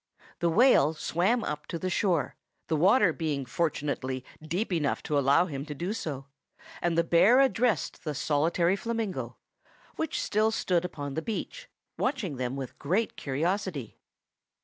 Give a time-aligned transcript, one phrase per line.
[0.39, 2.35] The whale swam up to the shore,
[2.69, 6.25] the water being fortunately deep enough to allow him to do so,
[6.81, 9.37] and the bear addressed the solitary flamingo,
[9.97, 11.69] which still stood upon the beach,
[11.99, 13.99] watching them with great curiosity.